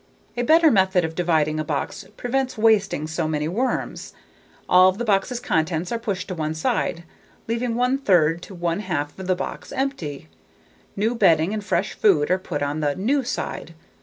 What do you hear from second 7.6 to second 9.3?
one third to one half of